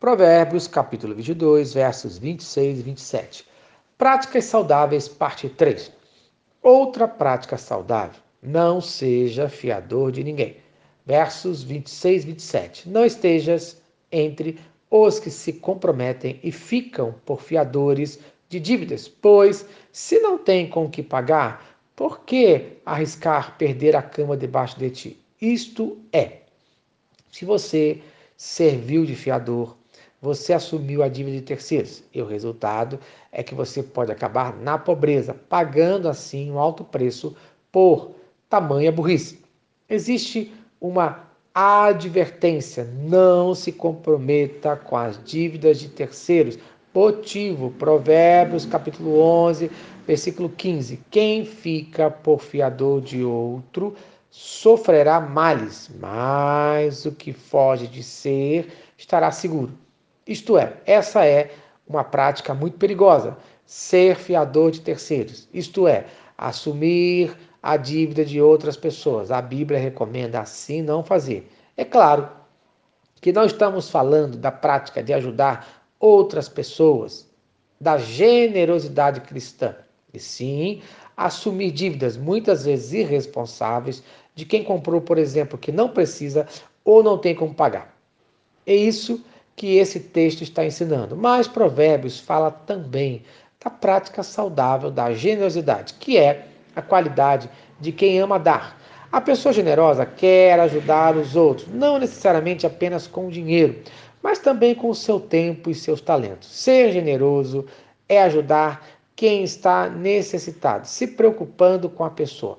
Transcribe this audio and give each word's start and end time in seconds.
Provérbios, 0.00 0.66
capítulo 0.66 1.14
22, 1.14 1.74
versos 1.74 2.16
26 2.16 2.78
e 2.78 2.82
27. 2.82 3.46
Práticas 3.98 4.46
saudáveis, 4.46 5.06
parte 5.06 5.46
3. 5.46 5.92
Outra 6.62 7.06
prática 7.06 7.58
saudável: 7.58 8.18
não 8.42 8.80
seja 8.80 9.46
fiador 9.46 10.10
de 10.10 10.24
ninguém. 10.24 10.56
Versos 11.04 11.62
26 11.62 12.22
e 12.22 12.26
27. 12.28 12.88
Não 12.88 13.04
estejas 13.04 13.76
entre 14.10 14.58
os 14.90 15.20
que 15.20 15.30
se 15.30 15.52
comprometem 15.52 16.40
e 16.42 16.50
ficam 16.50 17.14
por 17.26 17.42
fiadores 17.42 18.18
de 18.48 18.58
dívidas, 18.58 19.06
pois, 19.06 19.66
se 19.92 20.18
não 20.20 20.38
tem 20.38 20.66
com 20.66 20.88
que 20.88 21.02
pagar, 21.02 21.78
por 21.94 22.20
que 22.20 22.78
arriscar 22.86 23.58
perder 23.58 23.94
a 23.94 24.00
cama 24.00 24.34
debaixo 24.34 24.78
de 24.78 24.88
ti? 24.88 25.20
Isto 25.38 25.98
é, 26.10 26.38
se 27.30 27.44
você 27.44 28.00
serviu 28.34 29.04
de 29.04 29.14
fiador, 29.14 29.76
você 30.20 30.52
assumiu 30.52 31.02
a 31.02 31.08
dívida 31.08 31.38
de 31.38 31.42
terceiros 31.42 32.02
e 32.12 32.20
o 32.20 32.26
resultado 32.26 32.98
é 33.32 33.42
que 33.42 33.54
você 33.54 33.82
pode 33.82 34.12
acabar 34.12 34.54
na 34.56 34.76
pobreza, 34.76 35.34
pagando 35.48 36.08
assim 36.08 36.50
um 36.50 36.58
alto 36.58 36.84
preço 36.84 37.34
por 37.72 38.12
tamanha 38.48 38.92
burrice. 38.92 39.40
Existe 39.88 40.52
uma 40.80 41.24
advertência: 41.54 42.84
não 42.84 43.54
se 43.54 43.72
comprometa 43.72 44.76
com 44.76 44.96
as 44.96 45.22
dívidas 45.24 45.80
de 45.80 45.88
terceiros. 45.88 46.58
Motivo, 46.92 47.70
Provérbios, 47.78 48.66
capítulo 48.66 49.18
11, 49.20 49.70
versículo 50.06 50.48
15. 50.48 51.00
Quem 51.10 51.44
fica 51.44 52.10
por 52.10 52.40
fiador 52.40 53.00
de 53.00 53.22
outro 53.22 53.94
sofrerá 54.28 55.20
males, 55.20 55.90
mas 56.00 57.06
o 57.06 57.12
que 57.12 57.32
foge 57.32 57.86
de 57.86 58.02
ser 58.02 58.72
estará 58.98 59.30
seguro. 59.30 59.72
Isto 60.30 60.56
é, 60.56 60.74
essa 60.86 61.26
é 61.26 61.50
uma 61.88 62.04
prática 62.04 62.54
muito 62.54 62.78
perigosa, 62.78 63.36
ser 63.66 64.14
fiador 64.14 64.70
de 64.70 64.80
terceiros. 64.80 65.48
Isto 65.52 65.88
é, 65.88 66.06
assumir 66.38 67.36
a 67.60 67.76
dívida 67.76 68.24
de 68.24 68.40
outras 68.40 68.76
pessoas. 68.76 69.32
A 69.32 69.42
Bíblia 69.42 69.80
recomenda 69.80 70.38
assim 70.38 70.82
não 70.82 71.02
fazer. 71.02 71.50
É 71.76 71.84
claro 71.84 72.28
que 73.20 73.32
não 73.32 73.44
estamos 73.44 73.90
falando 73.90 74.36
da 74.36 74.52
prática 74.52 75.02
de 75.02 75.12
ajudar 75.12 75.84
outras 75.98 76.48
pessoas, 76.48 77.28
da 77.80 77.98
generosidade 77.98 79.22
cristã, 79.22 79.74
e 80.14 80.20
sim 80.20 80.80
assumir 81.16 81.72
dívidas 81.72 82.16
muitas 82.16 82.66
vezes 82.66 82.92
irresponsáveis 82.92 84.00
de 84.36 84.44
quem 84.44 84.62
comprou, 84.62 85.00
por 85.00 85.18
exemplo, 85.18 85.58
que 85.58 85.72
não 85.72 85.88
precisa 85.88 86.46
ou 86.84 87.02
não 87.02 87.18
tem 87.18 87.34
como 87.34 87.52
pagar. 87.52 87.92
É 88.64 88.76
isso 88.76 89.24
que 89.60 89.76
esse 89.76 90.00
texto 90.00 90.40
está 90.40 90.64
ensinando. 90.64 91.14
Mas 91.14 91.46
Provérbios 91.46 92.18
fala 92.18 92.50
também 92.50 93.22
da 93.62 93.68
prática 93.68 94.22
saudável 94.22 94.90
da 94.90 95.12
generosidade, 95.12 95.92
que 96.00 96.16
é 96.16 96.46
a 96.74 96.80
qualidade 96.80 97.46
de 97.78 97.92
quem 97.92 98.18
ama 98.20 98.38
dar. 98.38 98.80
A 99.12 99.20
pessoa 99.20 99.52
generosa 99.52 100.06
quer 100.06 100.58
ajudar 100.60 101.14
os 101.14 101.36
outros, 101.36 101.68
não 101.68 101.98
necessariamente 101.98 102.66
apenas 102.66 103.06
com 103.06 103.28
dinheiro, 103.28 103.76
mas 104.22 104.38
também 104.38 104.74
com 104.74 104.88
o 104.88 104.94
seu 104.94 105.20
tempo 105.20 105.68
e 105.68 105.74
seus 105.74 106.00
talentos. 106.00 106.48
Ser 106.48 106.90
generoso 106.90 107.66
é 108.08 108.22
ajudar 108.22 108.88
quem 109.14 109.44
está 109.44 109.90
necessitado, 109.90 110.88
se 110.88 111.06
preocupando 111.06 111.90
com 111.90 112.02
a 112.02 112.08
pessoa. 112.08 112.58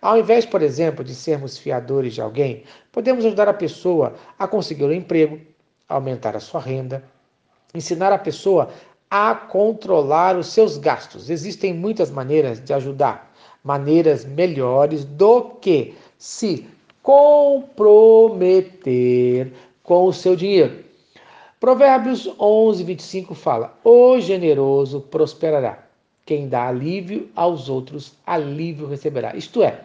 Ao 0.00 0.18
invés, 0.18 0.46
por 0.46 0.62
exemplo, 0.62 1.04
de 1.04 1.14
sermos 1.14 1.58
fiadores 1.58 2.14
de 2.14 2.22
alguém, 2.22 2.62
podemos 2.90 3.26
ajudar 3.26 3.46
a 3.46 3.52
pessoa 3.52 4.14
a 4.38 4.48
conseguir 4.48 4.84
um 4.84 4.92
emprego, 4.92 5.38
aumentar 5.94 6.36
a 6.36 6.40
sua 6.40 6.60
renda, 6.60 7.02
ensinar 7.74 8.12
a 8.12 8.18
pessoa 8.18 8.68
a 9.10 9.34
controlar 9.34 10.36
os 10.36 10.48
seus 10.48 10.76
gastos. 10.76 11.30
Existem 11.30 11.72
muitas 11.72 12.10
maneiras 12.10 12.60
de 12.60 12.72
ajudar, 12.72 13.32
maneiras 13.62 14.24
melhores 14.24 15.04
do 15.04 15.42
que 15.60 15.94
se 16.18 16.66
comprometer 17.02 19.52
com 19.82 20.06
o 20.06 20.12
seu 20.12 20.34
dinheiro. 20.34 20.82
Provérbios 21.60 22.28
11, 22.38 22.82
25 22.82 23.34
fala: 23.34 23.78
O 23.84 24.18
generoso 24.20 25.00
prosperará. 25.00 25.84
Quem 26.26 26.48
dá 26.48 26.68
alívio 26.68 27.28
aos 27.36 27.68
outros, 27.68 28.14
alívio 28.26 28.86
receberá. 28.86 29.36
Isto 29.36 29.62
é, 29.62 29.80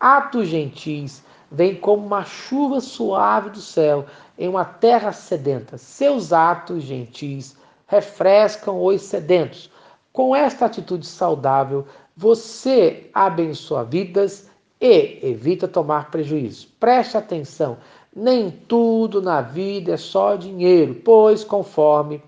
atos 0.00 0.48
gentis 0.48 1.22
vêm 1.50 1.74
como 1.74 2.04
uma 2.04 2.24
chuva 2.24 2.80
suave 2.80 3.50
do 3.50 3.60
céu 3.60 4.06
em 4.38 4.48
uma 4.48 4.64
terra 4.64 5.12
sedenta. 5.12 5.78
Seus 5.78 6.32
atos 6.32 6.82
gentis 6.82 7.56
refrescam 7.86 8.82
os 8.84 9.02
sedentos. 9.02 9.70
Com 10.12 10.34
esta 10.34 10.66
atitude 10.66 11.06
saudável, 11.06 11.86
você 12.16 13.10
abençoa 13.12 13.84
vidas 13.84 14.48
e 14.80 15.18
evita 15.22 15.68
tomar 15.68 16.10
prejuízo. 16.10 16.68
Preste 16.80 17.16
atenção, 17.16 17.76
nem 18.14 18.50
tudo 18.50 19.20
na 19.20 19.40
vida 19.40 19.92
é 19.92 19.96
só 19.96 20.36
dinheiro, 20.36 20.94
pois 21.04 21.44
conforme 21.44 22.22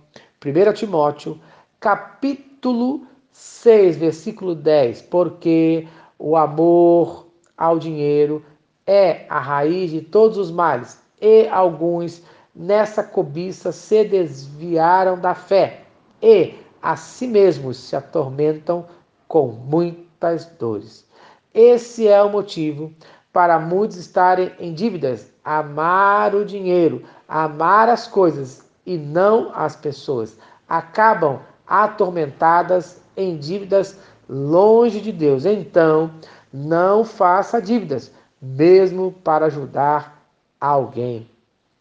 1 0.45 0.73
Timóteo, 0.75 1.41
capítulo 1.81 3.07
6, 3.33 3.97
versículo 3.97 4.55
10, 4.55 5.03
porque 5.03 5.89
o 6.19 6.37
amor 6.37 7.27
ao 7.57 7.79
dinheiro 7.79 8.45
é 8.89 9.27
a 9.29 9.39
raiz 9.39 9.91
de 9.91 10.01
todos 10.01 10.39
os 10.39 10.51
males 10.51 10.99
e 11.21 11.47
alguns 11.49 12.23
nessa 12.55 13.05
cobiça 13.05 13.71
se 13.71 14.03
desviaram 14.03 15.21
da 15.21 15.35
fé 15.35 15.83
e 16.23 16.55
a 16.81 16.97
si 16.97 17.27
mesmos 17.27 17.77
se 17.77 17.95
atormentam 17.95 18.87
com 19.29 19.49
muitas 19.49 20.47
dores. 20.59 21.07
Esse 21.53 22.09
é 22.09 22.23
o 22.23 22.31
motivo 22.31 22.91
para 23.31 23.61
muitos 23.61 23.99
estarem 23.99 24.53
em 24.59 24.73
dívidas, 24.73 25.31
amar 25.45 26.35
o 26.35 26.45
dinheiro, 26.45 27.05
amar 27.29 27.91
as 27.91 28.09
coisas 28.09 28.65
e 28.87 28.97
não 28.97 29.53
as 29.55 29.77
pessoas. 29.77 30.39
Acabam 30.67 31.41
atormentadas 31.67 33.03
em 33.15 33.37
dívidas 33.37 33.99
longe 34.27 35.01
de 35.01 35.13
Deus. 35.13 35.45
Então, 35.45 36.11
não 36.51 37.05
faça 37.05 37.61
dívidas, 37.61 38.13
mesmo 38.41 39.13
para 39.25 39.47
ajudar 39.47 40.23
alguém. 40.61 41.29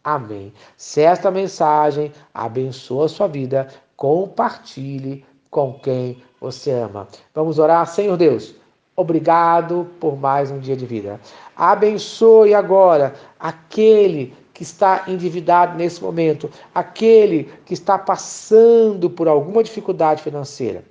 Amém. 0.04 0.54
Se 0.78 1.02
esta 1.02 1.30
mensagem 1.30 2.12
abençoa 2.34 3.06
a 3.06 3.10
sua 3.10 3.28
vida, 3.28 3.68
compartilhe 3.96 5.26
com 5.50 5.74
quem 5.80 6.22
você 6.40 6.72
ama. 6.72 7.08
Vamos 7.34 7.60
orar, 7.60 7.86
Senhor 7.88 8.16
Deus. 8.16 8.56
Obrigado 8.96 9.88
por 10.00 10.18
mais 10.18 10.50
um 10.50 10.60
dia 10.60 10.76
de 10.76 10.86
vida. 10.86 11.20
Abençoe 11.56 12.54
agora 12.54 13.14
aquele 13.40 14.34
que 14.54 14.64
está 14.64 15.04
endividado 15.08 15.78
nesse 15.78 16.02
momento, 16.02 16.50
aquele 16.74 17.52
que 17.64 17.76
está 17.76 17.96
passando 17.96 19.08
por 19.08 19.28
alguma 19.28 19.62
dificuldade 19.62 20.24
financeira. 20.24 20.84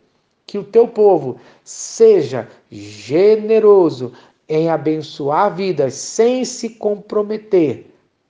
Que 0.47 0.57
o 0.57 0.63
teu 0.63 0.87
povo 0.87 1.41
seja 1.65 2.49
generoso 2.71 4.13
em 4.49 4.69
abençoar 4.69 5.55
vidas 5.55 5.95
sem 5.95 6.45
se 6.45 6.71
comprometer 6.71 7.87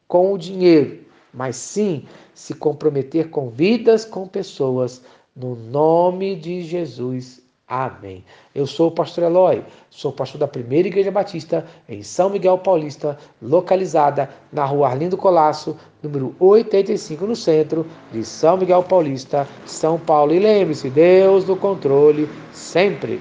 com 0.08 0.32
o 0.32 0.38
dinheiro, 0.38 1.00
mas 1.32 1.56
sim 1.56 2.04
se 2.34 2.54
comprometer 2.54 3.30
com 3.30 3.50
vidas, 3.50 4.04
com 4.04 4.26
pessoas, 4.26 5.02
no 5.34 5.54
nome 5.54 6.36
de 6.36 6.62
Jesus. 6.62 7.42
Amém. 7.68 8.24
Eu 8.54 8.64
sou 8.64 8.88
o 8.88 8.92
pastor 8.92 9.24
Eloy, 9.24 9.64
sou 9.90 10.12
pastor 10.12 10.38
da 10.38 10.46
Primeira 10.46 10.86
Igreja 10.86 11.10
Batista 11.10 11.66
em 11.88 12.00
São 12.00 12.30
Miguel 12.30 12.58
Paulista, 12.58 13.18
localizada 13.42 14.30
na 14.52 14.64
rua 14.64 14.88
Arlindo 14.88 15.16
Colasso, 15.16 15.76
número 16.00 16.32
85, 16.38 17.26
no 17.26 17.34
centro 17.34 17.84
de 18.12 18.24
São 18.24 18.56
Miguel 18.56 18.84
Paulista, 18.84 19.48
São 19.66 19.98
Paulo. 19.98 20.32
E 20.32 20.38
lembre-se, 20.38 20.88
Deus 20.88 21.44
no 21.44 21.56
controle 21.56 22.28
sempre. 22.52 23.20